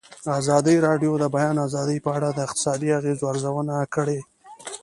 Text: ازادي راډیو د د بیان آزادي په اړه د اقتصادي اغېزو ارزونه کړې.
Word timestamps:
ازادي 0.39 0.75
راډیو 0.87 1.11
د 1.17 1.19
د 1.23 1.25
بیان 1.35 1.55
آزادي 1.67 1.97
په 2.05 2.09
اړه 2.17 2.29
د 2.31 2.39
اقتصادي 2.47 2.89
اغېزو 2.99 3.25
ارزونه 3.31 3.75
کړې. 3.95 4.19